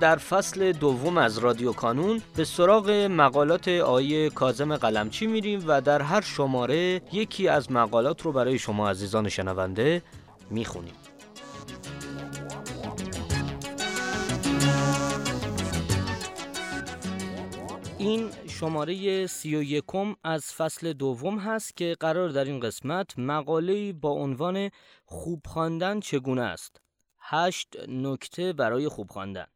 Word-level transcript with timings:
در 0.00 0.16
فصل 0.16 0.72
دوم 0.72 1.18
از 1.18 1.38
رادیو 1.38 1.72
کانون 1.72 2.22
به 2.36 2.44
سراغ 2.44 2.90
مقالات 2.90 3.68
آیه 3.68 4.30
کازم 4.30 4.76
قلمچی 4.76 5.26
میریم 5.26 5.64
و 5.66 5.80
در 5.80 6.02
هر 6.02 6.20
شماره 6.20 7.02
یکی 7.12 7.48
از 7.48 7.72
مقالات 7.72 8.22
رو 8.22 8.32
برای 8.32 8.58
شما 8.58 8.90
عزیزان 8.90 9.28
شنونده 9.28 10.02
می‌خونیم. 10.50 10.94
این 17.98 18.30
شماره 18.48 19.26
سی 19.26 19.56
و 19.56 19.62
یکم 19.62 20.14
از 20.24 20.44
فصل 20.44 20.92
دوم 20.92 21.38
هست 21.38 21.76
که 21.76 21.96
قرار 22.00 22.28
در 22.28 22.44
این 22.44 22.60
قسمت 22.60 23.18
مقاله 23.18 23.92
با 23.92 24.10
عنوان 24.10 24.70
خوب 25.04 25.42
خواندن 25.46 26.00
چگونه 26.00 26.42
است؟ 26.42 26.80
هشت 27.20 27.76
نکته 27.88 28.52
برای 28.52 28.88
خوب 28.88 29.10
خواندن. 29.10 29.46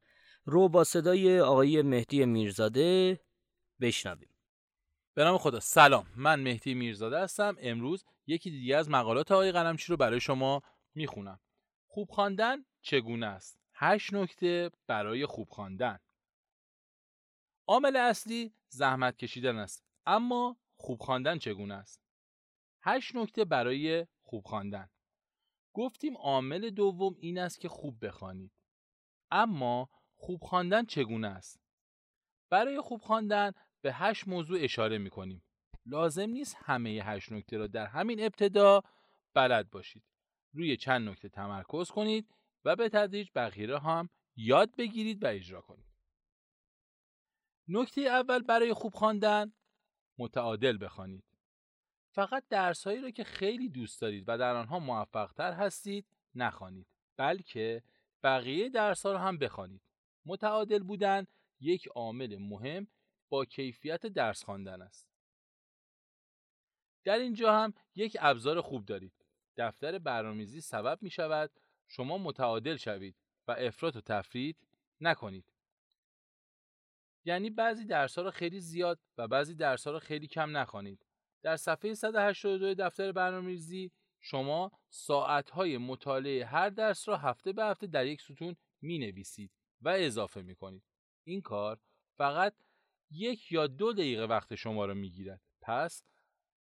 رو 0.45 0.69
با 0.69 0.85
صدای 0.85 1.41
آقای 1.41 1.83
مهدی 1.83 2.27
میرزاده 2.27 3.21
بشنویم. 3.81 4.29
به 5.15 5.25
نام 5.25 5.39
خدا. 5.39 5.61
سلام. 5.61 6.07
من 6.17 6.41
مهدی 6.41 6.75
میرزاده 6.75 7.21
هستم. 7.21 7.57
امروز 7.61 8.05
یکی 8.27 8.51
دیگه 8.51 8.77
از 8.77 8.91
مقالات 8.91 9.33
آقای 9.33 9.53
قلمچی 9.53 9.87
رو 9.93 9.97
برای 9.97 10.21
شما 10.21 10.63
می‌خونم. 10.95 11.41
خوب 11.87 12.11
خواندن 12.11 12.65
چگونه 12.83 13.27
است؟ 13.27 13.59
هشت 13.75 14.15
نکته 14.15 14.71
برای 14.87 15.27
خوب 15.27 15.49
خواندن. 15.49 15.99
عامل 17.67 17.97
اصلی 17.97 18.53
زحمت 18.69 19.17
کشیدن 19.17 19.57
است 19.57 19.85
اما 20.07 20.57
خوب 20.77 21.01
خواندن 21.01 21.39
چگونه 21.39 21.75
است؟ 21.75 22.01
هشت 22.83 23.17
نکته 23.17 23.45
برای 23.45 24.07
خوب 24.23 24.45
خواندن. 24.45 24.89
گفتیم 25.73 26.17
عامل 26.17 26.71
دوم 26.71 27.17
این 27.19 27.39
است 27.39 27.61
که 27.61 27.69
خوب 27.69 28.07
بخوانید. 28.07 28.53
اما 29.31 29.89
خوب 30.21 30.41
خواندن 30.43 30.85
چگونه 30.85 31.29
است؟ 31.29 31.61
برای 32.51 32.81
خوب 32.81 33.01
خواندن 33.01 33.53
به 33.83 33.93
هشت 33.93 34.29
موضوع 34.29 34.59
اشاره 34.61 34.99
می 34.99 35.11
کنیم 35.11 35.43
لازم 35.87 36.31
نیست 36.31 36.57
همه 36.59 36.91
هشت 36.91 37.33
نکته 37.33 37.57
را 37.57 37.67
در 37.67 37.87
همین 37.87 38.25
ابتدا 38.25 38.83
بلد 39.35 39.71
باشید. 39.71 40.03
روی 40.53 40.77
چند 40.77 41.09
نکته 41.09 41.29
تمرکز 41.29 41.91
کنید 41.91 42.35
و 42.65 42.77
به 42.77 42.89
تدریج 42.89 43.29
بقیه 43.35 43.79
هم 43.79 44.09
یاد 44.37 44.77
بگیرید 44.77 45.25
و 45.25 45.27
اجرا 45.27 45.61
کنید. 45.61 45.91
نکته 47.69 48.01
اول 48.01 48.43
برای 48.43 48.73
خوب 48.73 48.95
خواندن 48.95 49.53
متعادل 50.19 50.84
بخوانید. 50.84 51.25
فقط 52.12 52.44
درسهایی 52.49 53.00
را 53.00 53.11
که 53.11 53.25
خیلی 53.25 53.69
دوست 53.69 54.00
دارید 54.00 54.25
و 54.28 54.39
در 54.39 54.56
آنها 54.56 54.78
موفقتر 54.78 55.53
هستید 55.53 56.06
نخوانید 56.34 56.87
بلکه 57.17 57.83
بقیه 58.23 58.69
درسها 58.69 59.12
را 59.12 59.19
هم 59.19 59.39
بخوانید. 59.39 59.90
متعادل 60.26 60.82
بودن 60.82 61.26
یک 61.60 61.86
عامل 61.86 62.36
مهم 62.36 62.86
با 63.28 63.44
کیفیت 63.44 64.06
درس 64.06 64.44
خواندن 64.44 64.82
است. 64.82 65.10
در 67.04 67.19
اینجا 67.19 67.53
هم 67.53 67.75
یک 67.94 68.16
ابزار 68.20 68.60
خوب 68.60 68.84
دارید. 68.84 69.12
دفتر 69.56 69.98
برنامه‌ریزی 69.98 70.60
سبب 70.60 70.98
می 71.03 71.10
شود 71.10 71.50
شما 71.86 72.19
متعادل 72.19 72.76
شوید 72.76 73.16
و 73.48 73.53
افراط 73.53 73.97
و 73.97 74.00
تفرید 74.00 74.66
نکنید. 75.00 75.53
یعنی 77.25 77.50
بعضی 77.50 77.84
درس‌ها 77.84 78.25
را 78.25 78.31
خیلی 78.31 78.60
زیاد 78.60 79.00
و 79.19 79.28
بعضی 79.28 79.54
درس‌ها 79.54 79.92
را 79.92 79.98
خیلی 79.98 80.26
کم 80.26 80.56
نخوانید. 80.56 81.06
در 81.42 81.56
صفحه 81.56 81.94
182 81.94 82.75
دفتر 82.75 83.12
برنامه‌ریزی 83.12 83.92
شما 84.20 84.72
ساعت‌های 84.88 85.78
مطالعه 85.78 86.44
هر 86.44 86.69
درس 86.69 87.08
را 87.08 87.16
هفته 87.16 87.52
به 87.52 87.64
هفته 87.64 87.87
در 87.87 88.06
یک 88.06 88.20
ستون 88.20 88.56
می 88.81 88.98
نویسید 88.98 89.59
و 89.83 89.89
اضافه 89.89 90.43
می 90.43 90.55
کنید. 90.55 90.83
این 91.25 91.41
کار 91.41 91.81
فقط 92.17 92.55
یک 93.11 93.53
یا 93.53 93.67
دو 93.67 93.93
دقیقه 93.93 94.25
وقت 94.25 94.55
شما 94.55 94.85
را 94.87 94.95
می 94.95 95.11
گیرد. 95.11 95.41
پس 95.63 96.05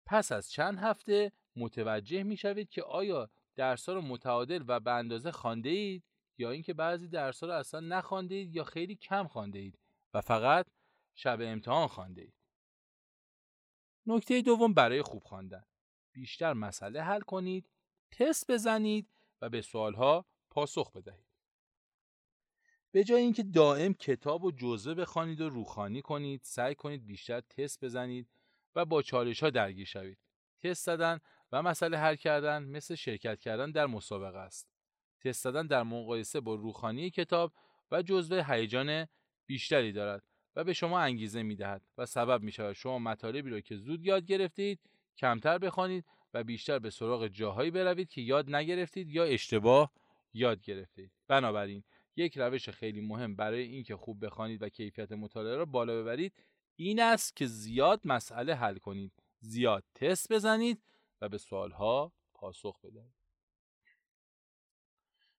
پس 0.06 0.32
از 0.32 0.50
چند 0.50 0.78
هفته 0.78 1.32
متوجه 1.56 2.22
می 2.22 2.36
شوید 2.36 2.68
که 2.68 2.82
آیا 2.82 3.30
درس 3.56 3.88
رو 3.88 4.00
متعادل 4.00 4.64
و 4.68 4.80
به 4.80 4.90
اندازه 4.90 5.30
خانده 5.30 5.68
اید 5.68 6.04
یا 6.38 6.50
اینکه 6.50 6.74
بعضی 6.74 7.08
درس 7.08 7.42
رو 7.42 7.50
اصلا 7.50 7.80
نخوانده 7.80 8.34
اید 8.34 8.54
یا 8.54 8.64
خیلی 8.64 8.96
کم 8.96 9.28
خانده 9.28 9.58
اید 9.58 9.78
و 10.14 10.20
فقط 10.20 10.66
شب 11.14 11.38
امتحان 11.40 11.88
خانده 11.88 12.22
اید. 12.22 12.34
نکته 14.06 14.42
دوم 14.42 14.74
برای 14.74 15.02
خوب 15.02 15.22
خواندن 15.22 15.64
بیشتر 16.12 16.52
مسئله 16.52 17.02
حل 17.02 17.20
کنید، 17.20 17.70
تست 18.10 18.50
بزنید 18.50 19.08
و 19.40 19.48
به 19.48 19.62
سوالها 19.62 20.26
پاسخ 20.50 20.92
بدهید. 20.92 21.23
به 22.94 23.04
جای 23.04 23.22
اینکه 23.22 23.42
دائم 23.42 23.94
کتاب 23.94 24.44
و 24.44 24.50
جزوه 24.50 24.94
بخوانید 24.94 25.40
و 25.40 25.48
روخانی 25.48 26.02
کنید 26.02 26.40
سعی 26.44 26.74
کنید 26.74 27.06
بیشتر 27.06 27.40
تست 27.40 27.84
بزنید 27.84 28.28
و 28.76 28.84
با 28.84 29.02
چالش 29.02 29.42
ها 29.42 29.50
درگیر 29.50 29.86
شوید. 29.86 30.18
تست 30.62 30.84
زدن 30.86 31.20
و 31.52 31.62
مسئله 31.62 31.98
حل 31.98 32.16
کردن 32.16 32.62
مثل 32.62 32.94
شرکت 32.94 33.40
کردن 33.40 33.70
در 33.70 33.86
مسابقه 33.86 34.38
است. 34.38 34.68
تست 35.20 35.42
زدن 35.42 35.66
در 35.66 35.82
مقایسه 35.82 36.40
با 36.40 36.54
روخانی 36.54 37.10
کتاب 37.10 37.52
و 37.90 38.02
جزوه 38.02 38.44
هیجان 38.48 39.06
بیشتری 39.46 39.92
دارد 39.92 40.22
و 40.56 40.64
به 40.64 40.72
شما 40.72 41.00
انگیزه 41.00 41.42
می 41.42 41.56
دهد 41.56 41.82
و 41.98 42.06
سبب 42.06 42.42
می 42.42 42.52
شود 42.52 42.72
شما 42.72 42.98
مطالبی 42.98 43.50
را 43.50 43.60
که 43.60 43.76
زود 43.76 44.04
یاد 44.04 44.24
گرفتید 44.24 44.80
کمتر 45.18 45.58
بخوانید 45.58 46.04
و 46.34 46.44
بیشتر 46.44 46.78
به 46.78 46.90
سراغ 46.90 47.26
جاهایی 47.26 47.70
بروید 47.70 48.08
که 48.08 48.20
یاد 48.20 48.54
نگرفتید 48.54 49.10
یا 49.10 49.24
اشتباه 49.24 49.92
یاد 50.34 50.62
گرفتید. 50.62 51.12
بنابراین 51.28 51.84
یک 52.16 52.38
روش 52.38 52.68
خیلی 52.68 53.00
مهم 53.00 53.36
برای 53.36 53.62
اینکه 53.62 53.96
خوب 53.96 54.24
بخوانید 54.24 54.62
و 54.62 54.68
کیفیت 54.68 55.12
مطالعه 55.12 55.56
را 55.56 55.64
بالا 55.64 56.02
ببرید 56.02 56.32
این 56.76 57.00
است 57.00 57.36
که 57.36 57.46
زیاد 57.46 58.00
مسئله 58.04 58.54
حل 58.54 58.78
کنید 58.78 59.12
زیاد 59.40 59.84
تست 59.94 60.32
بزنید 60.32 60.82
و 61.20 61.28
به 61.28 61.38
سوالها 61.38 62.12
پاسخ 62.34 62.80
بدهید. 62.80 63.14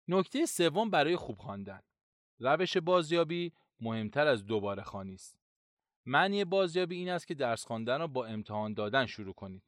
نکته 0.07 0.45
سوم 0.45 0.89
برای 0.89 1.15
خوب 1.15 1.37
خواندن. 1.37 1.81
روش 2.39 2.77
بازیابی 2.77 3.53
مهمتر 3.79 4.27
از 4.27 4.45
دوباره 4.45 4.83
خوانی 4.83 5.13
است. 5.13 5.37
معنی 6.05 6.45
بازیابی 6.45 6.95
این 6.95 7.09
است 7.09 7.27
که 7.27 7.33
درس 7.33 7.65
خواندن 7.65 7.99
را 7.99 8.07
با 8.07 8.25
امتحان 8.25 8.73
دادن 8.73 9.05
شروع 9.05 9.33
کنید. 9.33 9.63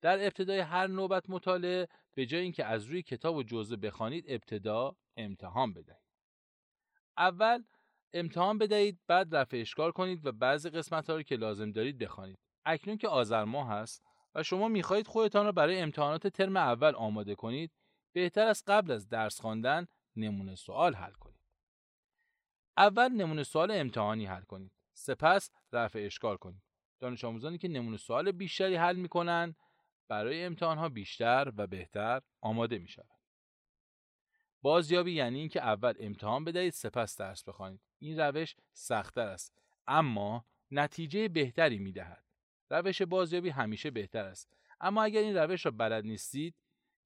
در 0.00 0.24
ابتدای 0.24 0.58
هر 0.58 0.86
نوبت 0.86 1.30
مطالعه 1.30 1.88
به 2.14 2.26
جای 2.26 2.42
اینکه 2.42 2.64
از 2.64 2.84
روی 2.84 3.02
کتاب 3.02 3.36
و 3.36 3.42
جزوه 3.42 3.76
بخوانید 3.76 4.24
ابتدا 4.28 4.96
امتحان 5.16 5.72
بدهید. 5.72 5.99
اول 7.18 7.64
امتحان 8.12 8.58
بدهید 8.58 8.98
بعد 9.06 9.36
رفع 9.36 9.56
اشکال 9.56 9.90
کنید 9.90 10.26
و 10.26 10.32
بعضی 10.32 10.70
قسمت 10.70 11.10
ها 11.10 11.16
رو 11.16 11.22
که 11.22 11.36
لازم 11.36 11.72
دارید 11.72 11.98
بخوانید. 11.98 12.38
اکنون 12.64 12.96
که 12.96 13.08
آذر 13.08 13.44
ماه 13.44 13.68
هست 13.68 14.02
و 14.34 14.42
شما 14.42 14.68
می‌خواهید 14.68 15.06
خودتان 15.06 15.44
را 15.44 15.52
برای 15.52 15.80
امتحانات 15.80 16.26
ترم 16.26 16.56
اول 16.56 16.94
آماده 16.94 17.34
کنید 17.34 17.72
بهتر 18.12 18.46
است 18.46 18.70
قبل 18.70 18.90
از 18.90 19.08
درس 19.08 19.40
خواندن 19.40 19.86
نمونه 20.16 20.54
سوال 20.54 20.94
حل 20.94 21.12
کنید. 21.12 21.40
اول 22.76 23.08
نمونه 23.08 23.42
سوال 23.42 23.70
امتحانی 23.70 24.26
حل 24.26 24.42
کنید. 24.42 24.72
سپس 24.92 25.50
رفع 25.72 25.98
اشکال 26.06 26.36
کنید. 26.36 26.62
دانش 27.00 27.24
آموزانی 27.24 27.58
که 27.58 27.68
نمونه 27.68 27.96
سوال 27.96 28.32
بیشتری 28.32 28.76
حل 28.76 28.96
می‌کنن 28.96 29.54
برای 30.08 30.44
امتحان 30.44 30.78
ها 30.78 30.88
بیشتر 30.88 31.52
و 31.56 31.66
بهتر 31.66 32.20
آماده 32.40 32.78
می‌شوند. 32.78 33.19
بازیابی 34.62 35.12
یعنی 35.12 35.38
اینکه 35.38 35.60
اول 35.62 35.94
امتحان 36.00 36.44
بدهید 36.44 36.72
سپس 36.72 37.16
درس 37.16 37.44
بخوانید. 37.44 37.80
این 37.98 38.20
روش 38.20 38.56
سختتر 38.72 39.26
است. 39.26 39.54
اما 39.86 40.44
نتیجه 40.70 41.28
بهتری 41.28 41.78
می‌دهد. 41.78 42.24
روش 42.70 43.02
بازیابی 43.02 43.48
همیشه 43.48 43.90
بهتر 43.90 44.24
است. 44.24 44.52
اما 44.80 45.02
اگر 45.02 45.20
این 45.20 45.36
روش 45.36 45.66
را 45.66 45.70
بلد 45.70 46.04
نیستید 46.04 46.54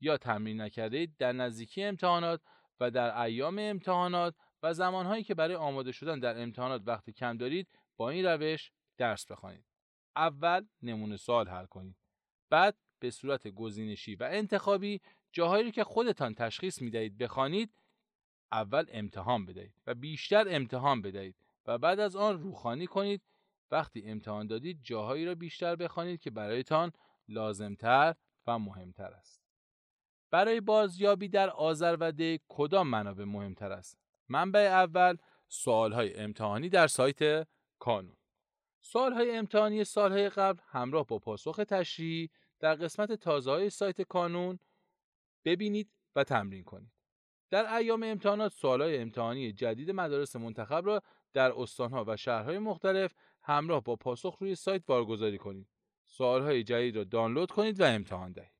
یا 0.00 0.16
تمرین 0.16 0.60
نکردید 0.60 1.16
در 1.18 1.32
نزدیکی 1.32 1.82
امتحانات 1.82 2.40
و 2.80 2.90
در 2.90 3.22
ایام 3.22 3.58
امتحانات 3.58 4.34
و 4.62 4.74
زمانهایی 4.74 5.24
که 5.24 5.34
برای 5.34 5.54
آماده 5.54 5.92
شدن 5.92 6.20
در 6.20 6.42
امتحانات 6.42 6.82
وقت 6.86 7.10
کم 7.10 7.36
دارید 7.36 7.68
با 7.96 8.10
این 8.10 8.24
روش 8.26 8.72
درس 8.98 9.26
بخوانید. 9.26 9.64
اول 10.16 10.66
نمونه 10.82 11.16
سوال 11.16 11.48
حل 11.48 11.66
کنید. 11.66 11.96
بعد 12.50 12.76
به 12.98 13.10
صورت 13.10 13.48
گزینشی 13.48 14.14
و 14.14 14.28
انتخابی 14.32 15.00
جاهایی 15.34 15.70
که 15.70 15.84
خودتان 15.84 16.34
تشخیص 16.34 16.82
می‌دهید 16.82 17.18
بخوانید 17.18 17.74
اول 18.52 18.84
امتحان 18.92 19.46
بدهید 19.46 19.74
و 19.86 19.94
بیشتر 19.94 20.46
امتحان 20.48 21.02
بدهید 21.02 21.36
و 21.66 21.78
بعد 21.78 22.00
از 22.00 22.16
آن 22.16 22.42
روخانی 22.42 22.86
کنید. 22.86 23.22
وقتی 23.70 24.02
امتحان 24.06 24.46
دادید 24.46 24.80
جاهایی 24.82 25.26
را 25.26 25.34
بیشتر 25.34 25.76
بخوانید 25.76 26.20
که 26.20 26.30
برایتان 26.30 26.92
لازمتر 27.28 28.14
و 28.46 28.58
مهمتر 28.58 29.12
است. 29.12 29.42
برای 30.30 30.60
بازیابی 30.60 31.28
در 31.28 31.50
آذربده 31.50 32.40
کدام 32.48 32.88
منابع 32.88 33.24
مهمتر 33.24 33.72
است؟ 33.72 33.98
منبع 34.28 34.60
اول 34.60 35.16
های 35.66 36.16
امتحانی 36.16 36.68
در 36.68 36.86
سایت 36.86 37.48
کانون. 37.78 38.16
های 38.94 39.36
امتحانی 39.36 39.84
سالهای 39.84 40.28
قبل 40.28 40.60
همراه 40.66 41.06
با 41.06 41.18
پاسخ 41.18 41.56
تشریحی 41.68 42.30
در 42.60 42.74
قسمت 42.74 43.12
تازه 43.12 43.50
های 43.50 43.70
سایت 43.70 44.02
کانون 44.02 44.58
ببینید 45.44 45.90
و 46.16 46.24
تمرین 46.24 46.64
کنید. 46.64 46.92
در 47.50 47.74
ایام 47.74 48.02
امتحانات 48.02 48.64
های 48.64 48.98
امتحانی 48.98 49.52
جدید 49.52 49.90
مدارس 49.90 50.36
منتخب 50.36 50.86
را 50.86 51.02
در 51.32 51.52
استانها 51.56 52.04
و 52.08 52.16
شهرهای 52.16 52.58
مختلف 52.58 53.14
همراه 53.42 53.82
با 53.82 53.96
پاسخ 53.96 54.36
روی 54.40 54.54
سایت 54.54 54.82
بارگذاری 54.86 55.38
کنید. 55.38 55.68
های 56.18 56.62
جدید 56.62 56.96
را 56.96 57.04
دانلود 57.04 57.50
کنید 57.50 57.80
و 57.80 57.84
امتحان 57.84 58.32
دهید. 58.32 58.54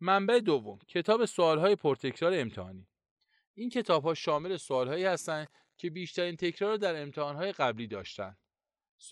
منبع 0.00 0.40
دوم 0.40 0.78
کتاب 0.88 1.20
های 1.38 1.76
پرتکرار 1.76 2.32
امتحانی 2.34 2.88
این 3.54 3.70
کتاب 3.70 4.04
ها 4.04 4.14
شامل 4.14 4.58
هایی 4.70 5.04
هستند 5.04 5.48
که 5.76 5.90
بیشترین 5.90 6.36
تکرار 6.36 6.70
را 6.70 6.76
در 6.76 7.02
امتحانهای 7.02 7.52
قبلی 7.52 7.86
داشتند. 7.86 8.38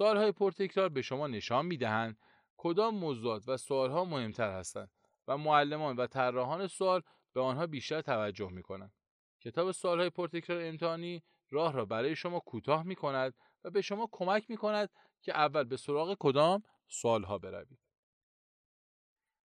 های 0.01 0.33
پرتکرار 0.33 0.89
به 0.89 1.03
شما 1.03 1.27
نشان 1.27 1.67
می‌دهند 1.67 2.19
کدام 2.57 2.95
موضوعات 2.95 3.49
و 3.49 3.89
ها 3.89 4.05
مهمتر 4.05 4.59
هستند 4.59 4.91
و 5.29 5.37
معلمان 5.37 5.97
و 5.97 6.07
طراحان 6.07 6.67
سوال 6.67 7.03
به 7.33 7.41
آنها 7.41 7.67
بیشتر 7.67 8.01
توجه 8.01 8.51
می 8.51 8.63
کنند. 8.63 8.93
کتاب 9.41 9.75
های 9.85 10.11
پرتکرار 10.11 10.63
امتحانی 10.63 11.23
راه 11.51 11.73
را 11.73 11.85
برای 11.85 12.17
شما 12.17 12.41
کوتاه 12.41 12.83
می 12.83 12.95
کند 12.95 13.35
و 13.65 13.71
به 13.71 13.81
شما 13.81 14.09
کمک 14.13 14.51
می 14.51 14.57
کند 14.57 14.91
که 15.23 15.37
اول 15.37 15.65
به 15.65 15.77
سراغ 15.77 16.17
کدام 16.21 16.63
ها 17.05 17.39
بروید. 17.39 17.79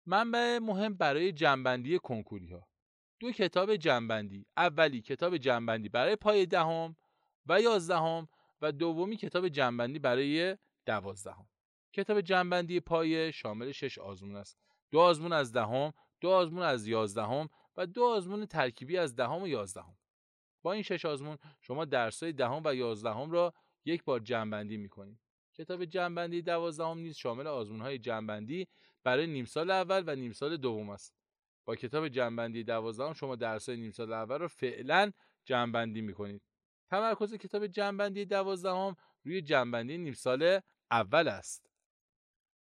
منبع 0.07 0.59
مهم 0.59 0.95
برای 0.95 1.33
جنبندی 1.33 1.99
کنکوری 1.99 2.53
ها 2.53 2.69
دو 3.21 3.33
کتاب 3.33 3.77
جنبندی 3.77 4.47
اولی 4.57 5.03
کتاب 5.03 5.37
جنبندی 5.37 5.89
برای 5.89 6.17
پای 6.17 6.47
دهم 6.47 6.97
و 7.47 7.61
یازدهم 7.61 8.29
و 8.61 8.73
دومی 8.73 9.17
کتاب 9.17 9.49
جنبندی 9.49 9.99
برای 9.99 10.57
دوازدهم 10.87 11.49
کتاب 11.93 12.21
جنبندی 12.21 12.81
پایه 12.81 13.31
شامل 13.31 13.73
شش 13.73 13.99
آزمون 13.99 14.37
است 14.37 14.59
دو 14.91 15.01
آزمون 15.01 15.33
از 15.33 15.53
دهم 15.53 15.93
دو 16.21 16.31
آزمون 16.31 16.63
از 16.63 16.87
یازدهم 16.87 17.49
و 17.77 17.87
دو 17.87 18.05
آزمون 18.05 18.47
ترکیبی 18.47 18.97
از 18.97 19.17
دهم 19.17 19.43
و 19.43 19.49
یازدهم. 19.49 19.97
با 20.63 20.73
این 20.73 20.83
شش 20.83 21.05
آزمون 21.05 21.39
شما 21.61 21.85
درسهای 21.85 22.33
دهم 22.33 22.63
و 22.65 22.75
یازدهم 22.75 23.31
را 23.31 23.55
یک 23.85 24.05
بار 24.05 24.21
جنبندی 24.21 24.77
می‌کنید 24.77 25.19
کتاب 25.55 25.85
جنبندی 25.85 26.43
دوازدهم 26.43 26.99
نیز 26.99 27.17
شامل 27.17 27.47
آزمونهای 27.47 27.99
جنبندی 27.99 28.69
برای 29.05 29.27
نیم 29.27 29.45
سال 29.45 29.71
اول 29.71 30.05
و 30.07 30.17
نیم 30.17 30.33
سال 30.33 30.57
دوم 30.57 30.91
است. 30.91 31.15
با 31.65 31.77
کتاب 31.77 32.09
جنبندی 32.09 32.65
دوازدهم 32.65 33.13
شما 33.13 33.37
درسهای 33.37 33.77
نیم 33.77 33.91
سال 33.91 34.13
اول 34.13 34.39
را 34.39 34.49
فعلا 34.49 35.13
جنبندی 35.45 36.01
می‌کنید. 36.01 36.43
تمرکز 36.91 37.35
کتاب 37.35 37.67
جنبندی 37.67 38.25
دوازدهم 38.25 38.97
روی 39.25 39.43
جنبندی 39.43 39.99
نیم 39.99 40.13
سال 40.13 40.61
اول 40.91 41.29
است. 41.29 41.68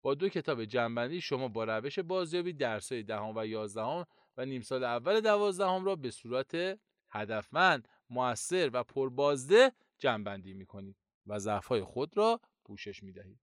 با 0.02 0.14
دو 0.14 0.28
کتاب 0.28 0.64
جنبندی 0.64 1.20
شما 1.20 1.48
با 1.48 1.64
روش 1.64 1.98
بازیابی 1.98 2.52
درسهای 2.52 3.02
دهم 3.02 3.36
و 3.36 3.46
یازدهم 3.46 4.06
و 4.36 4.44
نیم 4.44 4.62
سال 4.62 4.84
اول 4.84 5.20
دوازدهم 5.20 5.84
را 5.84 5.96
به 5.96 6.10
صورت 6.10 6.78
هدفمند 7.10 7.88
موثر 8.10 8.70
و 8.72 8.84
پربازده 8.84 9.72
جنبندی 9.98 10.54
می‌کنید 10.54 10.96
و 11.26 11.38
ضعفهای 11.38 11.82
خود 11.82 12.16
را 12.16 12.40
پوشش 12.64 13.02
می‌دهید. 13.02 13.40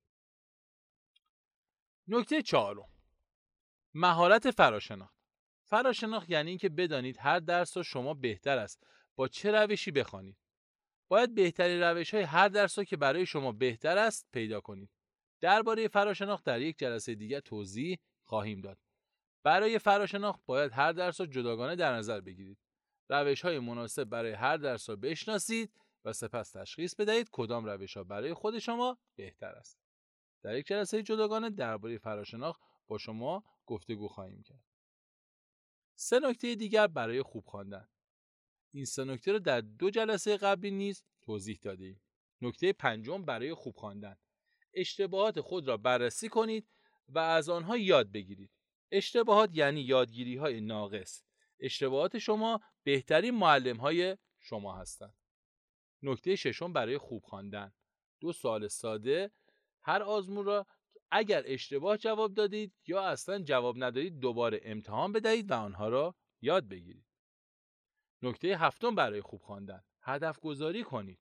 نکته 2.07 2.41
چهارم. 2.41 2.89
مهارت 3.93 4.51
فراشناخت. 4.51 5.17
فراشناخت 5.63 6.29
یعنی 6.29 6.49
اینکه 6.49 6.69
بدانید 6.69 7.17
هر 7.19 7.39
درس 7.39 7.77
را 7.77 7.83
شما 7.83 8.13
بهتر 8.13 8.57
است 8.57 8.87
با 9.15 9.27
چه 9.27 9.51
روشی 9.51 9.91
بخوانید. 9.91 10.37
باید 11.07 11.35
بهترین 11.35 11.81
روش 11.81 12.13
های 12.13 12.23
هر 12.23 12.47
درس 12.47 12.77
را 12.77 12.83
که 12.83 12.97
برای 12.97 13.25
شما 13.25 13.51
بهتر 13.51 13.97
است 13.97 14.27
پیدا 14.31 14.61
کنید. 14.61 14.89
درباره 15.41 15.87
فراشناخت 15.87 16.45
در 16.45 16.61
یک 16.61 16.79
جلسه 16.79 17.15
دیگر 17.15 17.39
توضیح 17.39 17.97
خواهیم 18.23 18.61
داد. 18.61 18.77
برای 19.43 19.79
فراشناخت 19.79 20.41
باید 20.45 20.71
هر 20.71 20.91
درس 20.91 21.19
را 21.19 21.25
جداگانه 21.25 21.75
در 21.75 21.93
نظر 21.93 22.21
بگیرید. 22.21 22.57
روش 23.09 23.41
های 23.41 23.59
مناسب 23.59 24.03
برای 24.03 24.31
هر 24.31 24.57
درس 24.57 24.89
را 24.89 24.95
بشناسید 24.95 25.73
و 26.05 26.13
سپس 26.13 26.51
تشخیص 26.51 26.95
بدهید 26.95 27.29
کدام 27.31 27.65
روش 27.65 27.97
ها 27.97 28.03
برای 28.03 28.33
خود 28.33 28.59
شما 28.59 28.97
بهتر 29.15 29.51
است. 29.51 29.79
در 30.43 30.55
یک 30.55 30.67
جلسه 30.67 31.03
جداگانه 31.03 31.49
درباره 31.49 31.97
فراشناخت 31.97 32.61
با 32.87 32.97
شما 32.97 33.43
گفتگو 33.65 34.07
خواهیم 34.07 34.43
کرد. 34.43 34.63
سه 35.95 36.19
نکته 36.19 36.55
دیگر 36.55 36.87
برای 36.87 37.21
خوب 37.21 37.45
خواندن. 37.45 37.87
این 38.73 38.85
سه 38.85 39.03
نکته 39.03 39.31
رو 39.31 39.39
در 39.39 39.61
دو 39.61 39.89
جلسه 39.89 40.37
قبلی 40.37 40.71
نیز 40.71 41.03
توضیح 41.21 41.59
دادیم. 41.61 42.01
نکته 42.41 42.73
پنجم 42.73 43.25
برای 43.25 43.53
خوب 43.53 43.75
خواندن. 43.75 44.15
اشتباهات 44.77 45.41
خود 45.41 45.67
را 45.67 45.77
بررسی 45.77 46.29
کنید 46.29 46.67
و 47.09 47.19
از 47.19 47.49
آنها 47.49 47.77
یاد 47.77 48.11
بگیرید. 48.11 48.51
اشتباهات 48.91 49.49
یعنی 49.53 49.81
یادگیری 49.81 50.35
های 50.35 50.61
ناقص. 50.61 51.23
اشتباهات 51.59 52.17
شما 52.17 52.61
بهترین 52.83 53.35
معلم 53.35 53.77
های 53.77 54.17
شما 54.39 54.75
هستند. 54.75 55.15
نکته 56.03 56.35
ششم 56.35 56.73
برای 56.73 56.97
خوب 56.97 57.23
خواندن. 57.23 57.73
دو 58.19 58.33
سال 58.33 58.67
ساده. 58.67 59.31
هر 59.83 60.03
آزمون 60.03 60.45
را 60.45 60.65
اگر 61.11 61.43
اشتباه 61.45 61.97
جواب 61.97 62.33
دادید 62.33 62.73
یا 62.87 63.01
اصلا 63.01 63.39
جواب 63.39 63.75
ندادید 63.77 64.19
دوباره 64.19 64.59
امتحان 64.63 65.11
بدهید 65.11 65.51
و 65.51 65.53
آنها 65.53 65.89
را 65.89 66.15
یاد 66.41 66.67
بگیرید. 66.67 67.05
نکته 68.21 68.57
هفتم 68.57 68.95
برای 68.95 69.21
خوب 69.21 69.41
خواندن. 69.41 69.83
هدف 70.01 70.39
گذاری 70.39 70.83
کنید. 70.83 71.19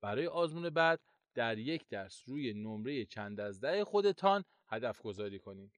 برای 0.00 0.26
آزمون 0.26 0.70
بعد 0.70 1.00
در 1.36 1.58
یک 1.58 1.88
درس 1.88 2.22
روی 2.26 2.54
نمره 2.54 3.04
چند 3.04 3.40
از 3.40 3.60
ده 3.60 3.84
خودتان 3.84 4.44
هدف 4.66 5.02
گذاری 5.02 5.38
کنید. 5.38 5.72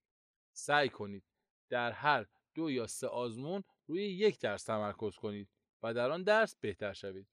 سعی 0.53 0.89
کنید 0.89 1.25
در 1.69 1.93
هر 1.93 2.27
دو 2.55 2.71
یا 2.71 2.87
سه 2.87 3.07
آزمون 3.07 3.65
روی 3.87 4.03
یک 4.03 4.41
درس 4.41 4.65
تمرکز 4.65 5.17
کنید 5.17 5.49
و 5.83 5.95
در 5.95 6.11
آن 6.11 6.23
درس 6.23 6.57
بهتر 6.57 6.93
شوید. 6.93 7.29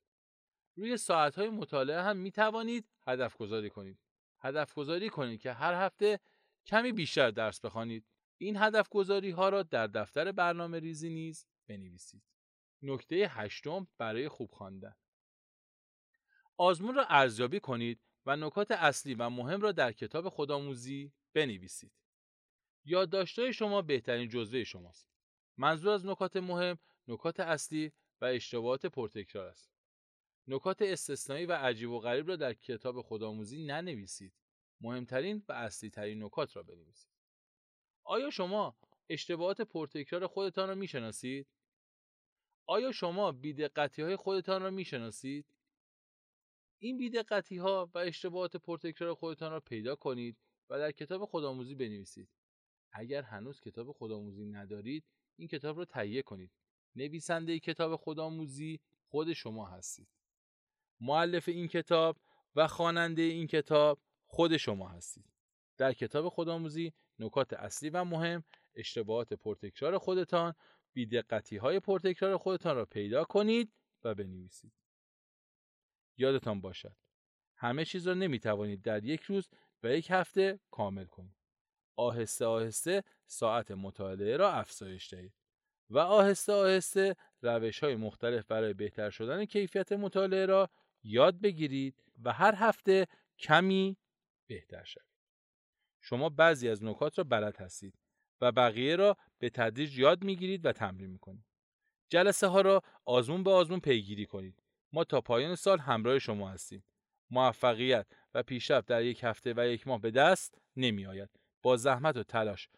روی 0.75 0.97
ساعتهای 0.97 1.49
مطالعه 1.49 2.01
هم 2.01 2.17
می 2.17 2.31
توانید 2.31 2.89
هدف 3.07 3.37
گذاری 3.37 3.69
کنید. 3.69 3.99
هدف 4.39 4.73
گذاری 4.73 5.09
کنید 5.09 5.41
که 5.41 5.53
هر 5.53 5.85
هفته 5.85 6.19
کمی 6.65 6.91
بیشتر 6.91 7.31
درس 7.31 7.59
بخوانید. 7.59 8.05
این 8.37 8.57
هدف 8.57 8.89
گذاری 8.89 9.31
ها 9.31 9.49
را 9.49 9.63
در 9.63 9.87
دفتر 9.87 10.31
برنامه 10.31 10.79
ریزی 10.79 11.09
نیز 11.09 11.47
بنویسید. 11.67 12.23
نکته 12.81 13.15
هشتم 13.15 13.87
برای 13.97 14.29
خوب 14.29 14.51
خواندن. 14.51 14.95
آزمون 16.57 16.95
را 16.95 17.05
ارزیابی 17.09 17.59
کنید 17.59 18.01
و 18.25 18.35
نکات 18.35 18.71
اصلی 18.71 19.13
و 19.13 19.29
مهم 19.29 19.61
را 19.61 19.71
در 19.71 19.91
کتاب 19.91 20.29
خودآموزی 20.29 21.11
بنویسید. 21.33 21.91
یادداشت‌های 22.85 23.53
شما 23.53 23.81
بهترین 23.81 24.29
جزوه 24.29 24.63
شماست. 24.63 25.09
منظور 25.57 25.93
از 25.93 26.05
نکات 26.05 26.37
مهم، 26.37 26.79
نکات 27.07 27.39
اصلی 27.39 27.91
و 28.21 28.25
اشتباهات 28.25 28.85
پرتکرار 28.85 29.47
است. 29.47 29.71
نکات 30.47 30.81
استثنایی 30.81 31.45
و 31.45 31.51
عجیب 31.51 31.89
و 31.89 31.99
غریب 31.99 32.27
را 32.27 32.35
در 32.35 32.53
کتاب 32.53 33.01
خودآموزی 33.01 33.65
ننویسید. 33.65 34.33
مهمترین 34.81 35.43
و 35.47 35.53
اصلی 35.53 35.89
ترین 35.89 36.23
نکات 36.23 36.55
را 36.55 36.63
بنویسید. 36.63 37.11
آیا 38.03 38.29
شما 38.29 38.77
اشتباهات 39.09 39.61
پرتکرار 39.61 40.27
خودتان 40.27 40.69
را 40.69 40.75
می‌شناسید؟ 40.75 41.47
آیا 42.65 42.91
شما 42.91 43.31
بیدقتی 43.31 44.15
خودتان 44.15 44.61
را 44.61 44.69
می‌شناسید؟ 44.69 45.45
این 46.85 46.97
بیدقتی 46.97 47.57
ها 47.57 47.89
و 47.93 47.97
اشتباهات 47.97 48.55
پرتکرار 48.57 49.13
خودتان 49.13 49.51
را 49.51 49.59
پیدا 49.59 49.95
کنید 49.95 50.37
و 50.69 50.79
در 50.79 50.91
کتاب 50.91 51.25
خودآموزی 51.25 51.75
بنویسید. 51.75 52.29
اگر 52.91 53.21
هنوز 53.21 53.59
کتاب 53.59 53.91
خودآموزی 53.91 54.45
ندارید، 54.45 55.03
این 55.35 55.47
کتاب 55.47 55.77
را 55.77 55.85
تهیه 55.85 56.21
کنید. 56.21 56.51
نویسنده 56.95 57.59
کتاب 57.59 57.95
خودآموزی 57.95 58.79
خود 59.07 59.33
شما 59.33 59.65
هستید. 59.65 60.07
معلف 61.01 61.49
این 61.49 61.67
کتاب 61.67 62.17
و 62.55 62.67
خواننده 62.67 63.21
این 63.21 63.47
کتاب 63.47 63.99
خود 64.25 64.57
شما 64.57 64.89
هستید. 64.89 65.25
در 65.77 65.93
کتاب 65.93 66.29
خودآموزی 66.29 66.93
نکات 67.19 67.53
اصلی 67.53 67.89
و 67.89 68.03
مهم 68.03 68.43
اشتباهات 68.75 69.33
پرتکرار 69.33 69.97
خودتان 69.97 70.53
بیدقتی 70.93 71.57
های 71.57 71.79
پرتکرار 71.79 72.37
خودتان 72.37 72.75
را 72.75 72.85
پیدا 72.85 73.23
کنید 73.23 73.73
و 74.03 74.15
بنویسید. 74.15 74.84
یادتان 76.17 76.61
باشد 76.61 76.95
همه 77.57 77.85
چیز 77.85 78.07
را 78.07 78.13
نمی 78.13 78.39
توانید 78.39 78.81
در 78.81 79.03
یک 79.03 79.21
روز 79.21 79.49
و 79.83 79.87
یک 79.87 80.07
هفته 80.11 80.59
کامل 80.71 81.05
کنید. 81.05 81.35
آهسته 81.95 82.45
آهسته 82.45 83.03
ساعت 83.27 83.71
مطالعه 83.71 84.37
را 84.37 84.51
افزایش 84.51 85.13
دهید 85.13 85.33
و 85.89 85.99
آهسته 85.99 86.53
آهسته 86.53 87.15
روش 87.41 87.83
های 87.83 87.95
مختلف 87.95 88.45
برای 88.45 88.73
بهتر 88.73 89.09
شدن 89.09 89.45
کیفیت 89.45 89.91
مطالعه 89.91 90.45
را 90.45 90.69
یاد 91.03 91.41
بگیرید 91.41 92.03
و 92.23 92.33
هر 92.33 92.55
هفته 92.55 93.07
کمی 93.39 93.97
بهتر 94.47 94.83
شوید. 94.83 95.05
شما 96.01 96.29
بعضی 96.29 96.69
از 96.69 96.83
نکات 96.83 97.17
را 97.17 97.23
بلد 97.23 97.57
هستید 97.57 97.99
و 98.41 98.51
بقیه 98.51 98.95
را 98.95 99.17
به 99.39 99.49
تدریج 99.49 99.99
یاد 99.99 100.23
می‌گیرید 100.23 100.65
و 100.65 100.71
تمرین 100.71 101.09
می‌کنید. 101.09 101.45
جلسه 102.09 102.47
ها 102.47 102.61
را 102.61 102.81
آزمون 103.05 103.43
به 103.43 103.51
آزمون 103.51 103.79
پیگیری 103.79 104.25
کنید. 104.25 104.63
ما 104.95 105.03
تا 105.03 105.21
پایان 105.21 105.55
سال 105.55 105.79
همراه 105.79 106.19
شما 106.19 106.49
هستیم. 106.49 106.83
موفقیت 107.29 108.07
و 108.33 108.43
پیشرفت 108.43 108.87
در 108.87 109.03
یک 109.03 109.23
هفته 109.23 109.53
و 109.57 109.67
یک 109.67 109.87
ماه 109.87 110.01
به 110.01 110.11
دست 110.11 110.57
نمی 110.75 111.05
آید. 111.05 111.29
با 111.61 111.77
زحمت 111.77 112.17
و 112.17 112.23
تلاش 112.23 112.69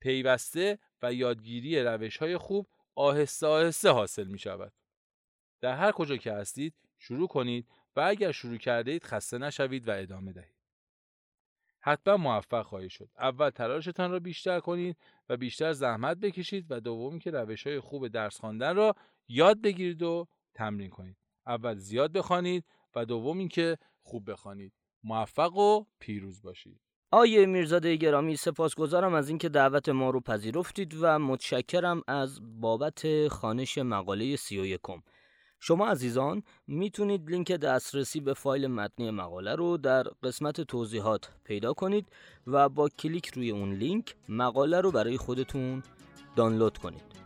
پیوسته 0.00 0.78
و 1.02 1.12
یادگیری 1.12 1.82
روش 1.82 2.16
های 2.16 2.36
خوب 2.36 2.66
آهسته 2.94 3.46
آهسته 3.46 3.90
حاصل 3.90 4.26
می 4.26 4.38
شود. 4.38 4.72
در 5.60 5.76
هر 5.76 5.92
کجا 5.92 6.16
که 6.16 6.32
هستید 6.32 6.74
شروع 6.98 7.28
کنید 7.28 7.68
و 7.96 8.00
اگر 8.00 8.32
شروع 8.32 8.56
کرده 8.56 8.90
اید 8.90 9.04
خسته 9.04 9.38
نشوید 9.38 9.88
و 9.88 9.90
ادامه 9.90 10.32
دهید. 10.32 10.56
حتما 11.80 12.16
موفق 12.16 12.66
خواهید 12.66 12.90
شد. 12.90 13.10
اول 13.18 13.50
تلاشتان 13.50 14.10
را 14.10 14.18
بیشتر 14.18 14.60
کنید 14.60 14.96
و 15.28 15.36
بیشتر 15.36 15.72
زحمت 15.72 16.16
بکشید 16.16 16.66
و 16.70 16.80
دومی 16.80 17.18
که 17.18 17.30
روش 17.30 17.66
های 17.66 17.80
خوب 17.80 18.08
درس 18.08 18.40
خواندن 18.40 18.76
را 18.76 18.94
یاد 19.28 19.60
بگیرید 19.60 20.02
و 20.02 20.28
تمرین 20.54 20.90
کنید. 20.90 21.25
اول 21.46 21.76
زیاد 21.76 22.12
بخوانید 22.12 22.64
و 22.96 23.04
دوم 23.04 23.38
اینکه 23.38 23.78
خوب 24.02 24.30
بخوانید. 24.30 24.72
موفق 25.04 25.56
و 25.56 25.84
پیروز 25.98 26.42
باشید. 26.42 26.80
آیه 27.10 27.46
میرزاده 27.46 27.96
گرامی 27.96 28.36
سپاسگزارم 28.36 29.14
از 29.14 29.28
اینکه 29.28 29.48
دعوت 29.48 29.88
ما 29.88 30.10
رو 30.10 30.20
پذیرفتید 30.20 30.96
و 31.00 31.18
متشکرم 31.18 32.02
از 32.06 32.40
بابت 32.60 33.28
خانش 33.28 33.78
مقاله 33.78 34.36
سی 34.36 34.60
و 34.60 34.66
یکم. 34.66 35.02
شما 35.60 35.86
عزیزان 35.86 36.42
می‌تونید 36.66 37.30
لینک 37.30 37.52
دسترسی 37.52 38.20
به 38.20 38.34
فایل 38.34 38.66
متنی 38.66 39.10
مقاله 39.10 39.54
رو 39.54 39.76
در 39.76 40.02
قسمت 40.02 40.60
توضیحات 40.60 41.30
پیدا 41.44 41.72
کنید 41.72 42.06
و 42.46 42.68
با 42.68 42.88
کلیک 42.88 43.26
روی 43.26 43.50
اون 43.50 43.72
لینک 43.72 44.14
مقاله 44.28 44.80
رو 44.80 44.90
برای 44.90 45.16
خودتون 45.16 45.82
دانلود 46.36 46.78
کنید. 46.78 47.25